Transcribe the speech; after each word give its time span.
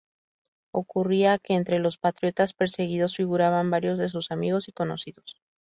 Ocurría 0.71 1.37
que 1.37 1.53
entre 1.53 1.77
los 1.77 1.99
patriotas 1.99 2.53
perseguidos 2.53 3.17
figuraban 3.17 3.69
varios 3.69 3.99
de 3.99 4.09
sus 4.09 4.31
amigos 4.31 4.67
y 4.67 4.71
conocidos. 4.71 5.39